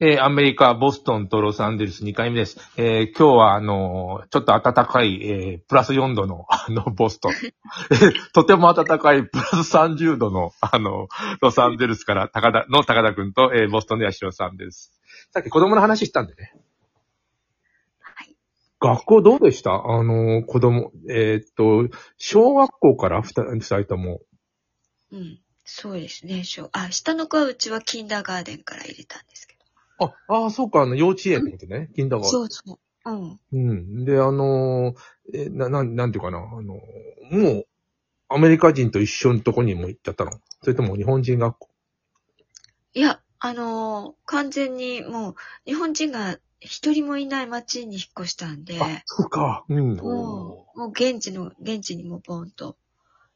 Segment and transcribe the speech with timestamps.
[0.00, 2.56] えーアメリカ、ボストンとロサンゼルス2回目です。
[2.76, 7.32] えー今日は、あのーちょっと暖かい、えープラス4度の、あの、ボストン。
[7.32, 7.34] え
[7.96, 11.08] ーとても暖かい、プラス30度の、あの、
[11.40, 14.92] ロサンゼルスから高田、の高田くんと、えーボストンの八代さんです。
[15.32, 16.52] さっき子供の話したんでね。
[18.00, 18.36] はい。
[18.80, 19.72] 学校どうでした？
[19.72, 24.20] あのー子供、えーっと、小学校から二人二人とも。
[25.10, 25.40] うん。
[25.64, 26.44] そうですね。
[26.44, 29.57] しょあ、下の子はうちはキンダーガーデンから入れたんですけ
[29.98, 31.90] あ、ああ、そうか、あの、幼稚園ってね。
[31.94, 32.22] 金田ど。
[32.22, 32.30] 川。
[32.32, 33.10] そうそう。
[33.10, 33.40] うん。
[33.52, 34.04] うん。
[34.04, 37.66] で、あのーえ、な、なん、なんていうかな、あのーもう、
[38.28, 40.32] アメリカ人と一緒のとこにも行っちゃったの？
[40.62, 41.68] それとも日本人学校？
[42.94, 49.64] いや、あのー完全にもう、日本人が一人もいない町に引っ越したんで、あ、そうか。
[49.68, 49.96] うん。
[49.96, 52.76] もう、もう現地の、現地にもボンと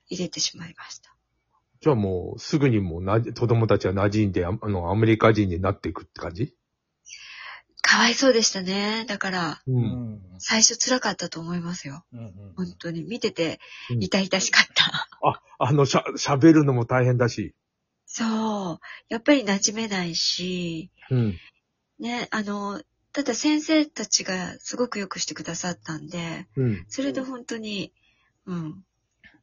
[0.08, 1.14] 入れてしまいました。
[1.80, 6.54] じゃあもう、すぐにもうな、子供たちは馴染んで、ああの、アメリカ人になっていくって感じ？
[7.92, 9.04] かわいそうでしたね。
[9.06, 9.62] だから。
[10.38, 12.04] 最初辛かったと思いますよ。
[12.14, 13.04] うんうん本当に。
[13.04, 15.08] 見ててう、ん痛々しかった。
[15.28, 17.54] あ、あの、しゃ、喋るのも大変だし。
[18.06, 18.24] そ
[18.72, 18.78] う。
[19.10, 21.38] やっぱり馴染めないし、うん。
[21.98, 22.80] ね、あの、
[23.12, 26.86] ただ先生たちがすごくよくしてくださったんで、うん。
[26.88, 27.92] それで本当に、
[28.46, 28.82] うん、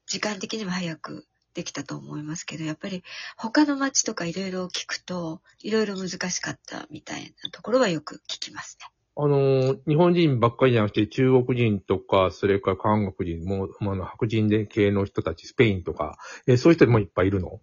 [0.07, 1.27] 時間的にも早く
[1.59, 3.03] できたと思いますけど、やっぱり
[3.35, 8.87] 他の町とかいろいろ聞くと、いろいろ難しかったみたいなところはよく聞きますね。
[9.17, 17.59] あのー日本人ばっかりじゃなくて、中国人とか、それから韓国人も、まああの、白人で系の人たち、スペインとか、えーそういう人もいっぱいいるの？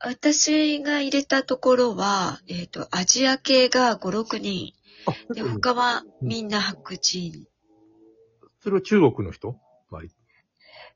[0.00, 4.72] 私が入れたところは、えっ、と、アジア系が5、6人。
[5.06, 7.44] あ、で、他はみんな白人。
[8.58, 9.56] それは中国の人？
[9.90, 10.14] 割り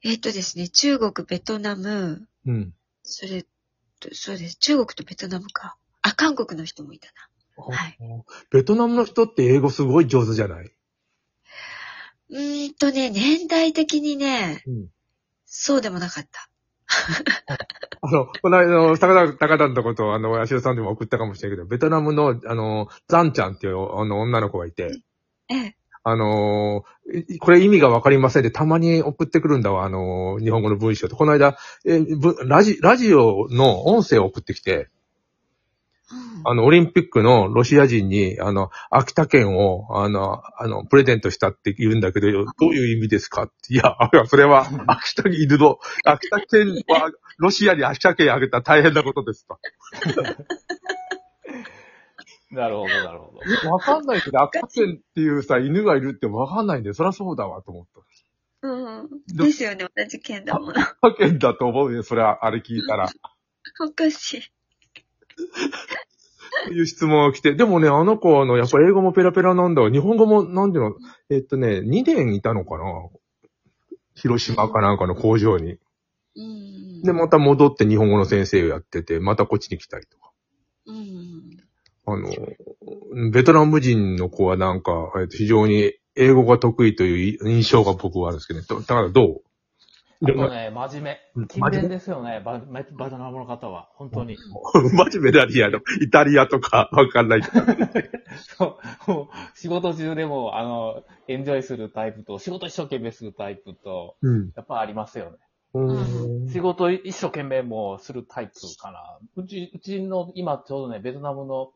[0.02, 2.74] えっ、とですね、中国、ベトナム、うん。
[3.02, 3.42] それ
[4.00, 4.56] と、そうです。
[4.56, 5.76] 中国とベトナムか。
[6.02, 7.12] あ、韓国の人もいたな。
[7.56, 7.98] はい
[8.50, 10.72] ベトナムの人って英語すごい上手じゃない？
[12.30, 14.86] うーんとね、年代的にね、うん。
[15.46, 16.48] そうでもなかった。
[18.02, 24.90] あの、この間の、高田、高田のとこと、あの、八代さんでも送ったかもしれないけど、ベトナムの、あの、ザンちゃんっていう、あの、女の子がいて、
[25.48, 25.76] ええ。
[26.04, 31.16] あのーこれ意味がわかりませんで、たまに送ってくるんだわ、あのー日本語の文章と。
[31.16, 34.88] この間、えぶラジ、ラジオの音声を送ってきて、
[36.12, 43.50] うんあの、オリンピックのロシア人に、あの、秋田県を、あの、あの、プレゼントしたって言うんだけど、どういう意味ですか？
[43.70, 49.58] いやそれは、秋田にいるの、秋田県は、ロシアに秋田県あげたら大変なことですと。
[52.54, 53.32] なるほど、なるほ
[53.64, 53.70] ど。
[53.70, 58.00] わかんないけど、秋田県っていうさ、犬がいるってわかんないんで、そりゃそうだわ、と思った。
[58.68, 59.08] うん。
[59.34, 60.70] どですよね、同じ県だもん。
[60.70, 63.10] 秋田県だと思うよ、それは、あれ聞いたら。
[63.80, 64.42] おかしい。
[66.66, 69.90] という質問が来て、でもね、あの子は、あの、やっぱ英語もペラペラなんだわ。
[69.90, 70.96] 日本語も、なんていうの、
[71.30, 72.84] えっとね、2年いたのかな？
[74.14, 75.78] 広島かなんかの工場に。
[76.36, 77.02] うん。
[77.02, 80.30] で、また戻って日本語の先生をやってて、またこっちに来たりとか。
[80.86, 81.33] うん。
[82.06, 88.66] あの、ベトナム人の子はなんか、えっと非常に英語が得意という印象が僕はあるんですけどね。
[88.86, 89.40] だからどう？
[90.22, 91.48] あとね、真面うん目。
[91.48, 93.90] 勤勉ですよね、バババトナムの方は。
[93.96, 94.36] 本当に。
[94.72, 97.60] 真面目なリアの、イタリアとかわかんないけど。
[98.56, 104.52] そう、もう仕事中でも、あの、エンジョイするタイプと、仕事一生懸命するタイプと、うん。
[104.56, 105.36] やっぱありますよね。
[105.74, 109.18] うん仕事一生懸命もするタイプかな。
[109.36, 111.72] うち、うちの今ちょうどね、ベトナムの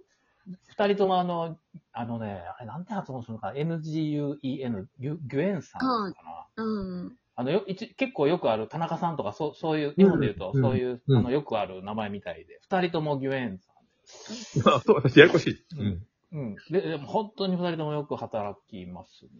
[0.68, 1.58] 二人ともあの、
[1.92, 6.14] あのね、あれなんて発音するのかな ?NGUEN、ギュギュエンさんか
[6.56, 7.16] な、うん。
[7.36, 13.78] あのよ一結構よくある、田中さんとか、そうそういう、日本で言うと、うんそういう、うんあの、よくある名前みたいで、二人ともギュエンさん
[14.74, 15.64] あそう、私、ややこしい。
[15.78, 16.06] うん。
[16.32, 16.56] うん。
[16.70, 19.30] で、でも本当に二人ともよく働きますね。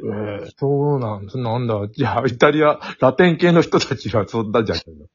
[0.00, 1.38] えー、そうなんです。
[1.38, 1.88] なんだ。
[1.88, 5.06] じゃあ、イタリア、ラテン系の人たちはそんなんじゃないの？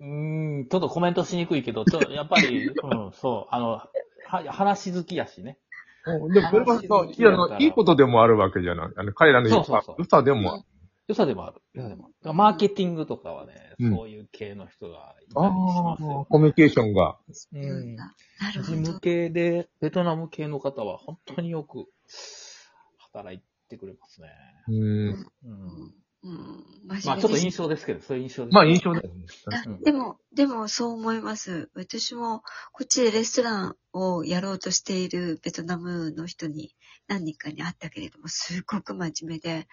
[0.00, 3.82] うーん、ちょっとコメントしにくいけど、ちょやっぱり、 うん、そう、あの、
[4.32, 5.58] は、話好きやしね。
[6.06, 6.84] でも、これはさ、
[7.16, 8.90] いや、あのいいことでもあるわけじゃない。
[8.96, 10.62] あの、彼らの良さそうそうそう良さでもある。
[11.08, 11.62] 良さでもある。
[11.74, 12.34] 良さでもある。
[12.34, 17.18] マーケティングとかはね、うんそういう系の人がいたありしますあよ。、コミュニケーションが。
[17.52, 17.96] うん。
[17.96, 18.12] な
[18.54, 19.00] る事務。
[19.00, 21.86] 系で、ベトナム系の方は本当によく
[23.12, 24.28] 働いてくれますね。
[24.68, 24.76] うん。
[24.76, 25.94] うん。
[26.24, 26.64] うん。
[26.86, 28.54] まあちょっと印象ですけど、そういう印象です。
[28.54, 29.26] まあ、印象だよね。
[29.84, 31.70] でも、でもそう思います。
[31.74, 32.42] 私も
[32.72, 36.74] こっちでレストランをやろうとしているベトナムの人に
[37.08, 39.66] 何人かに会ったけれども、すごく真面目で、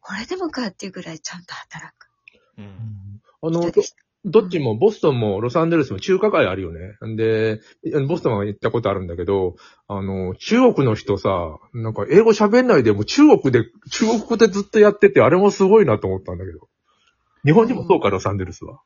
[0.00, 2.08] これでもかっていうぐらいちゃんと働く
[2.58, 2.64] うん。
[2.64, 3.22] うん。
[3.42, 3.72] あの。
[4.24, 6.96] どっちも、ボストンもロサンゼルスも中華街あるよね。
[7.04, 7.60] んで、
[8.08, 9.56] ボストンは行ったことあるんだけど、
[9.88, 16.68] あの、中国の人さ、なんか英語喋んないでも中国で、中国語でずっとやってて、あれもすごいなと思ったんだけど。
[17.44, 18.80] 日本人もそうか、ロサンゼルスは。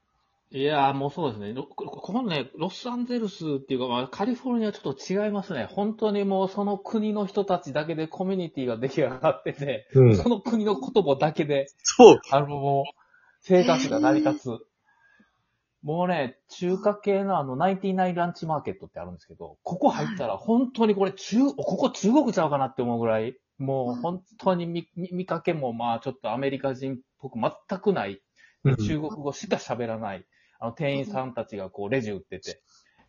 [0.53, 1.53] いやー、もうそうですね。
[1.53, 5.67] ろここのね、ロサンゼルスっていうか、まあ、カリフォルニアはちょっと違いますね。
[5.69, 10.17] 本当にもうその国の人たちだけでコミュニティが出来上がってて、うん。
[10.17, 12.21] その国の言葉だけで、そう。
[12.31, 12.99] あの、もう、
[13.41, 14.67] 生活が成り立つ。
[15.87, 28.21] もうね、中華系のあの、ナインティナインランチマーケットってあるんですけど、ここ入ったら本当にこれ中、ここ中国ちゃうかなって思うぐらい、もう本当に見見見かけもまあちょっとアメリカ人っぽく全くない、
[28.65, 30.27] うん中国語しか喋らない、
[30.59, 32.61] あの店員さんたちがこうレジ売ってて、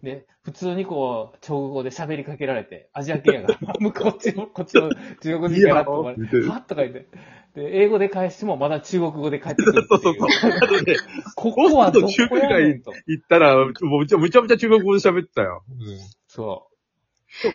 [0.03, 4.91] で、普通にこう、中国語で喋りかけられて、アジア系やから、 向こうこっちの、こっちの
[5.21, 7.07] 中国人やなと思われて、はっとか言って、
[7.55, 10.23] で、英語で返してもまだ中国語で返ってくるっていう。
[10.23, 10.95] あのね、
[11.35, 12.93] ここはどこやねんと。
[13.07, 15.63] 行ったら、もうむちゃむちゃむちゃ中国語で喋ってたよ。
[16.27, 16.67] そ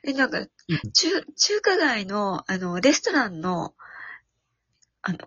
[0.02, 0.44] え、なんか、
[0.92, 3.74] 中、中華街の、あの、レストランの、
[5.02, 5.18] あの、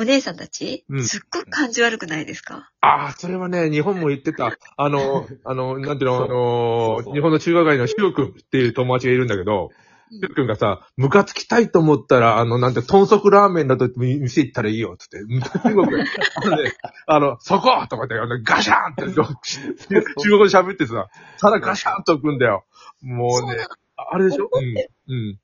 [0.00, 1.04] お姉さんたち、うん。
[1.04, 2.70] すっごく感じ悪くないですか？
[2.80, 4.56] ああ、それはね、日本も言ってた。
[4.76, 7.14] あの、 あの、なんていうの、あのそうそう。
[7.14, 9.68] 日本の中華街のシュウ君っていう友達がいるんだけど、
[10.10, 10.18] うん。
[10.18, 15.18] シュウ君がさ、ムカつきたいと思ったら、あの、なんて、豚足ラーメンだと店行ったらいいよ、つって。
[15.18, 16.72] 中国、あのね、
[17.06, 19.12] あの、そことかって、あの、ガシャンって、中
[20.16, 21.08] 国語で喋ってさ、
[21.38, 22.64] ただガシャンと置くんだよ。
[23.02, 23.66] もうね、
[23.96, 24.48] あれでしょ？
[24.50, 25.14] うん。
[25.14, 25.38] うん。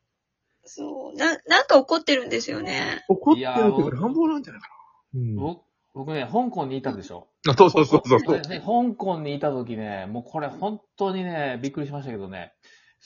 [0.66, 3.04] そう、な、なんか怒ってるんですよね。
[3.08, 4.68] 怒ってるけど、いやー乱暴なんじゃないか
[5.14, 5.20] な。
[5.20, 5.36] うん。
[5.36, 5.66] 僕
[5.96, 7.26] 僕ね、香港にいたでしょ。
[7.48, 8.40] あそうそうそうそう。
[8.40, 12.52] ね、香港にいた時ね、もうこれ本当にね、びっくりしましたけどね、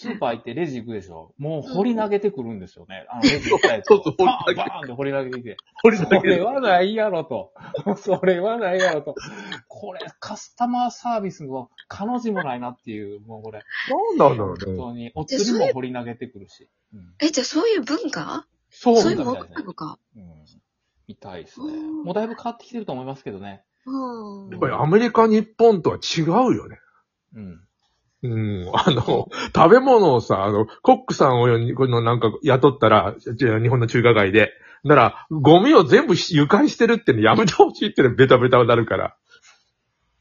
[0.00, 1.34] スーパー行ってレジ行くでしょ？
[1.36, 3.06] もう掘り投げてくるんですよね。
[3.10, 3.96] あのレジ行ったやつを。
[3.96, 5.56] そうそう掘り投げバーンバーンって掘り投げてきて。
[5.82, 7.52] 掘り投げそれはないやろと。
[8.00, 9.14] それはないやろと。
[9.68, 13.62] これ、カスタマーサービスの彼女もないなっていう、もうこれ、
[14.16, 14.64] なんなんだろうね。
[14.64, 16.70] 本当に、お釣りも掘り投げてくるし。
[16.94, 17.14] うん。
[17.20, 18.46] え、じゃあそういう文化？
[18.70, 19.98] そうそういうの分かるのか。
[20.16, 20.22] うん。
[21.08, 21.74] みたいですね。
[21.74, 23.64] うんもうだいぶ変わってきてると思いますけどね。
[23.84, 26.78] うんやっぱりアメリカ、日本とは違うよね。
[27.34, 27.60] うん。
[28.22, 28.70] うん。
[28.74, 34.52] あの、食べ物をさ、あの、コックさんをこのなんか雇ったら、日本の中華街で。
[34.84, 39.16] なら、ゴミを全部誘拐してるってのやめてほしいってのベタベタになるから。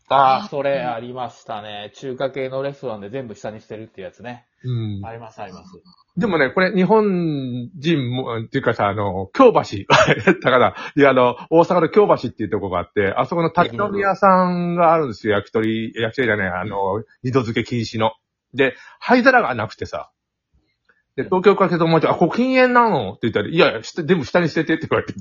[0.09, 1.91] ああ、それありましたね。
[1.95, 4.45] 中華系のレストランで全部下にしてるっていうやつね。
[4.63, 5.05] うん。
[5.05, 5.71] あります、あります。
[6.17, 9.85] でもね、これ日本人も、っていうかさ、あの、京橋、
[10.41, 18.13] だから、いや、あの、大阪の京橋っていうとこがあって、あそこの立ち飲み屋さんがあるんですよ、焼き鳥、焼き鳥じゃない、あの、二度漬け禁止の。
[18.53, 20.11] で、灰皿がなくてさ。
[21.15, 23.11] で、東京から来た友達が、あ、これ禁煙なの？
[23.11, 25.19] って言ったら、いやいや、下全部下に捨ててって言われて。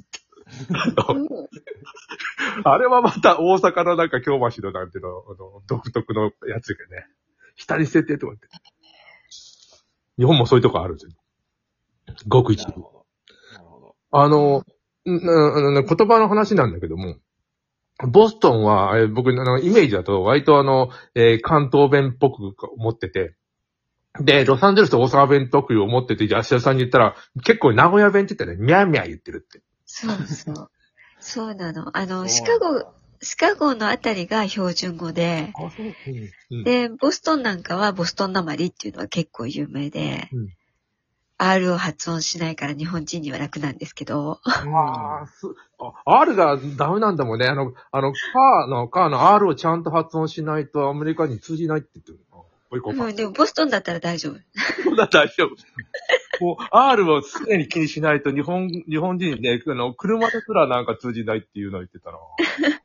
[2.72, 7.06] あれはまた大阪のなんか京橋のなんていうの、あの、独特のやつがね、
[7.56, 8.48] 下に捨ててとかって。
[10.18, 11.12] 日本もそういうとこあるんですよ。
[12.26, 12.84] ごく一部。
[14.10, 14.64] あの、
[15.04, 17.16] んんん言葉の話なんだけども、
[18.06, 23.34] ボストンは、えー僕のイメージだと割とあの、えー関東弁っぽく思ってて、
[24.20, 29.62] で、ロサンゼルスと大阪弁っぽく思ってて、じゃあ、芦田さんに言ったら、結構名古屋弁って言ったらね、ミャーミャー言ってるって。
[29.84, 30.70] そうそう。
[31.28, 31.96] そうなの。
[31.96, 32.90] あの、シカゴ、
[33.20, 35.70] シカゴのあたりが標準語で、あ、そう
[36.50, 36.64] うん。
[36.64, 40.48] で、ボストンなんかはボストンなまりっていうのは結構有名で、うん
[41.40, 45.24] R を発音しないから日本人には楽なんですけど、あ
[45.78, 47.46] あ R がダメなんだもんね。
[47.46, 52.18] あの、あの、カーの、カーの R をちゃんと発音しないとアメリカに通じないって言ってる
[52.70, 54.40] ううん、でもボストンだったら大丈夫。
[54.82, 55.56] そんな大丈夫。
[56.40, 62.18] もう、R を常に気にしないと日本、日本人ね、あの、車ですらなんか通じないっていうのを言ってたな。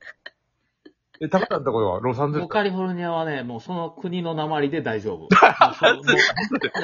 [1.21, 1.99] え、高田のところは？
[1.99, 2.49] ロサンゼルス？
[2.49, 5.29] カリフォルニアはね、もうその国の鉛で大丈夫。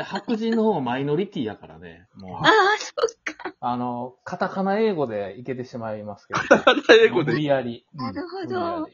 [0.05, 2.07] 白人の方がマイノリティやからね。
[2.15, 2.93] もうあ、あ、そ
[3.49, 3.53] う。
[3.59, 6.39] あの、カタカナ英語でいけてしまいますけど。
[6.93, 7.33] 英語で？
[7.33, 7.85] 無理やり。
[7.95, 8.87] うんなるほど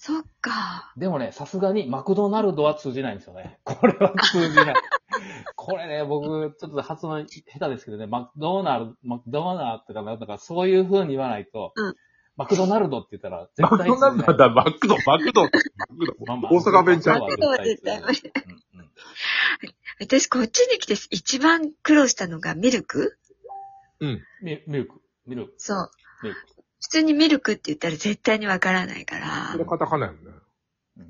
[0.00, 0.92] そっか。
[0.96, 3.58] でもね、さすがにマクドナルドは通じないんですよね。
[3.64, 4.74] これは通じない。
[5.56, 11.94] これね、僕、ちょっと発音下手ですけどね、マクドナルド、マクドナルドとかなんだかそういう風に言わないと、うん
[12.36, 16.24] マクドナルドって言ったらマクドナルドだ、マクド、マクド、マクド。
[16.24, 18.88] まあまあ大阪弁ちゃうマクドは絶対無理うんうん
[20.00, 23.18] 私こっちに来て一番苦労したのがミルク？
[23.98, 24.22] うん。
[24.40, 25.90] ミミルク、ミルク、そう。
[26.22, 26.40] ミルク。
[26.80, 29.64] 普通にミルクって言ったら絶対にわからないからそれ。
[29.64, 30.30] カタカナやもんね。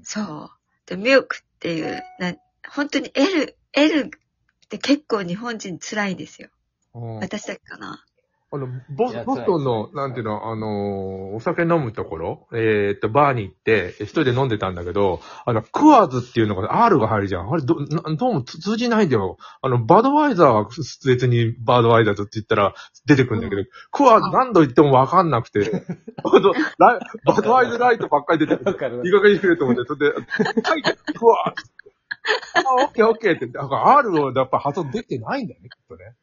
[0.02, 0.50] そう。
[0.86, 2.34] で、ミルクっていう、な、
[2.70, 6.48] 本当に L、L って結構日本人辛いんですよ。
[6.94, 8.04] うん私だけかな。
[8.50, 17.52] あの、ボボストンの、なんていうの、あのー、お酒飲むところ、えーっと、バーに行って、一人で飲んでたんだけど、あの、クワーズっていうのが R が入るじゃん。
[17.52, 19.36] あれ、ど、などうも通じないんだよ。
[19.60, 20.68] あの、バドワイザーは
[21.04, 25.84] 別にバドワイザーズって言ったら出てくるんだけど、クワーズ何度言ってもわかんなくて、
[26.24, 26.40] バド
[27.42, 29.02] ドワイズライトばっかり出てくる。
[29.04, 31.77] いい加減にしてくれと思って、それで、はい、クワーズ。
[32.54, 36.14] あ、オッケーオッケーって、だから R をやっぱ発音できてないんだよね、きっとね。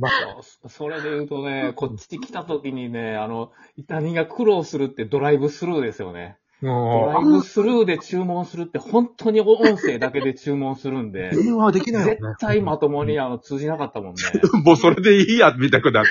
[0.00, 3.52] まあ、それで言うとね、こっちに来た時にね、あの、
[3.88, 6.36] 何が苦労するってドライブスルーですよね。
[6.62, 12.38] ドもライブスルーで注文するって本当に音声だけで注文するんでう、 電話できないよね絶。
[12.40, 14.22] 対まともにあの通じなかったもんね。
[14.64, 16.02] もうそれでいいや、みたいな。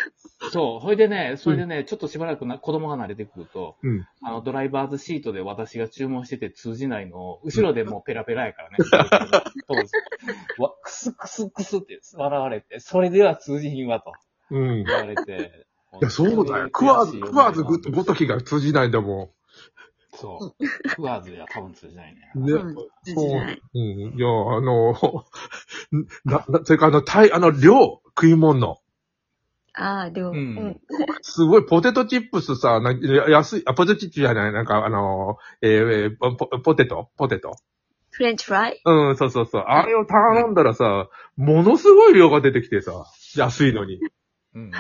[0.52, 0.82] そう。
[0.82, 4.08] それでね、それでね、ちょっとしばらくな子供が慣れてくると、うん。
[4.22, 8.78] あの、 driver's seat で私が注文してて通じないのを、後ろでもうペラペラやからね。
[9.68, 9.92] 当時。
[10.58, 14.14] わ、クスクスクスって笑われて、それでは通じひんわと
[14.52, 14.82] うん。
[14.82, 15.66] い言われて。
[16.02, 16.70] や、そうだよ。
[16.72, 19.32] クワーズ、クワーズごごときが通じないんだも
[20.14, 20.90] そう。
[20.96, 22.32] クワーズや多分通じないね。
[22.36, 22.46] ん。
[22.46, 22.54] ね。
[22.54, 23.62] うん通じない。
[23.74, 24.18] うん。
[24.18, 24.94] いや、あの、
[26.24, 28.80] な、な、それからあの、タイ、あの、量、食い物。
[29.78, 30.30] ああ、量。
[30.30, 30.82] うんうん。
[31.22, 37.10] すごい、ポテトチップスさ、なや安い、あ、ポテトチップスじゃない、なんか、あの、えー、ポポテト？
[37.18, 37.58] ポテト？
[38.12, 38.82] フレンチフライ？
[38.86, 39.62] うん、そうそうそう。
[39.68, 43.06] あれを頼んだらさ、ものすごい量が出てきてさ、
[43.36, 44.00] 安いのに。
[44.56, 44.72] うん。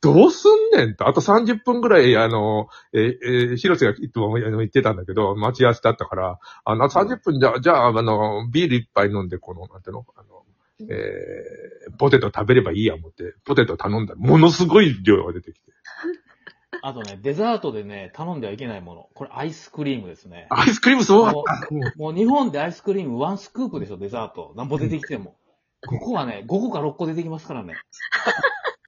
[0.00, 1.08] どうすんねんと。
[1.08, 10.35] あと30分ぐらい、あの、えー、えー、広瀬がいつもあの言ってたんだけど、待ち合わせだったから、あの、30分じゃ、じゃあ、あの、ビール一杯飲んで、この、なんていうの、あの、
[10.80, 15.72] えー、ポテト食べればいいや思って、ポテト頼んだら、ものすごい量が出てきて。
[16.82, 19.08] あとね、デザートでね、頼んではいけないもの。
[19.14, 20.46] これアイスクリームですね。
[20.50, 21.68] アイスクリームすごかっもた。
[21.96, 24.52] もう日本でアイスクリームワンスクープでしょ、デザート。
[24.56, 25.36] なんぼ出てきても。
[25.86, 27.74] ここはね、5個か6個出てきますからね。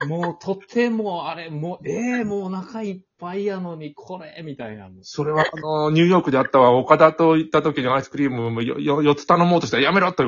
[0.07, 4.89] もうとてもあれ、もう、ええもうお腹いっぱいやのに、これ、みたいな。
[5.01, 10.27] それは、あの、ニューヨークであったわ、岡田と行った時にアイスクリームよよ4つ頼もうとしたらやめろと言